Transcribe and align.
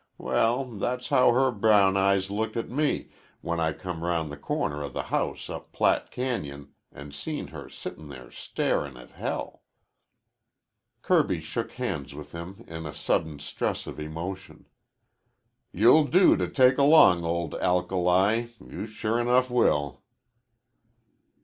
Well, 0.17 0.65
that's 0.79 1.09
how 1.09 1.31
her 1.33 1.51
brown 1.51 1.95
eyes 1.95 2.31
looked 2.31 2.57
at 2.57 2.71
me 2.71 3.11
when 3.41 3.59
I 3.59 3.71
come 3.71 4.03
round 4.03 4.31
the 4.31 4.35
corner 4.35 4.81
o' 4.81 4.89
the 4.89 5.03
house 5.13 5.47
up 5.47 5.71
Platte 5.73 6.11
Cañon 6.11 6.69
an' 6.91 7.11
seen 7.11 7.49
her 7.49 7.69
sittin' 7.69 8.07
there 8.07 8.31
starin' 8.31 8.97
at 8.97 9.11
hell." 9.11 9.61
Kirby 11.03 11.39
shook 11.39 11.73
hands 11.73 12.15
with 12.15 12.31
him 12.31 12.63
in 12.67 12.87
a 12.87 12.95
sudden 12.95 13.37
stress 13.37 13.85
of 13.85 13.99
emotion. 13.99 14.65
"You'll 15.71 16.05
do 16.05 16.35
to 16.35 16.47
take 16.47 16.79
along, 16.79 17.23
old 17.23 17.53
alkali, 17.53 18.47
you 18.59 18.87
sure 18.87 19.19
enough 19.19 19.51
will." 19.51 20.01